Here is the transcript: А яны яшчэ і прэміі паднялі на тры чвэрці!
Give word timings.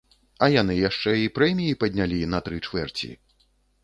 А 0.45 0.47
яны 0.61 0.77
яшчэ 0.77 1.11
і 1.23 1.27
прэміі 1.35 1.75
паднялі 1.83 2.19
на 2.31 2.39
тры 2.47 2.57
чвэрці! 2.71 3.11